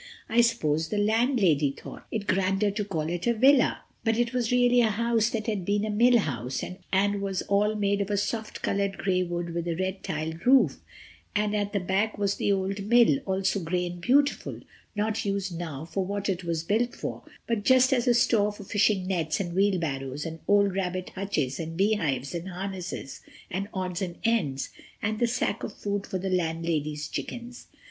I 0.27 0.41
suppose 0.41 0.87
the 0.89 0.97
landlady 0.97 1.69
thought 1.73 2.07
it 2.09 2.25
grander 2.25 2.71
to 2.71 2.83
call 2.83 3.07
it 3.07 3.27
a 3.27 3.35
villa, 3.35 3.83
but 4.03 4.17
it 4.17 4.33
was 4.33 4.51
really 4.51 4.81
a 4.81 4.89
house 4.89 5.29
that 5.29 5.45
had 5.45 5.59
once 5.59 5.67
been 5.67 5.85
a 5.85 5.91
mill 5.91 6.17
house, 6.17 6.63
and 6.91 7.21
was 7.21 7.43
all 7.43 7.75
made 7.75 8.01
of 8.01 8.09
a 8.09 8.17
soft 8.17 8.63
colored 8.63 8.97
gray 8.97 9.21
wood 9.21 9.53
with 9.53 9.67
a 9.67 9.75
red 9.75 10.01
tiled 10.01 10.43
roof, 10.47 10.79
and 11.35 11.55
at 11.55 11.71
the 11.71 11.79
back 11.79 12.17
was 12.17 12.33
the 12.37 12.51
old 12.51 12.81
mill, 12.85 13.19
also 13.27 13.59
gray 13.59 13.85
and 13.85 14.01
beautiful—not 14.01 15.23
used 15.23 15.55
now 15.55 15.85
for 15.85 16.03
what 16.03 16.29
it 16.29 16.43
was 16.43 16.63
built 16.63 16.95
for—but 16.95 17.63
just 17.63 17.93
as 17.93 18.07
a 18.07 18.15
store 18.15 18.51
for 18.51 18.63
fishing 18.63 19.05
nets 19.05 19.39
and 19.39 19.53
wheelbarrows 19.53 20.25
and 20.25 20.39
old 20.47 20.73
rabbit 20.75 21.11
hutches 21.11 21.59
and 21.59 21.77
beehives 21.77 22.33
and 22.33 22.49
harnesses 22.49 23.21
and 23.51 23.67
odds 23.71 24.01
and 24.01 24.15
ends, 24.23 24.69
and 24.99 25.19
the 25.19 25.27
sack 25.27 25.61
of 25.63 25.71
food 25.71 26.07
for 26.07 26.17
the 26.17 26.27
landlady's 26.31 27.07
chickens. 27.07 27.67